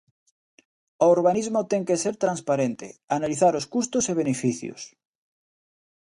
O 1.03 1.05
urbanismo 1.15 1.59
ten 1.71 1.81
que 1.87 2.01
ser 2.03 2.15
transparente, 2.23 2.87
analizar 3.17 3.53
os 3.59 3.65
custos 3.73 4.05
e 4.11 4.19
beneficios. 4.21 4.81